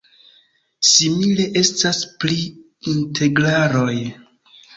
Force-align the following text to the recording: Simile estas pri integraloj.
Simile 0.91 1.45
estas 1.61 1.99
pri 2.25 2.39
integraloj. 2.95 3.93